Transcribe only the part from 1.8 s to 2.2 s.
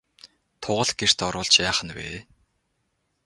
нь вэ?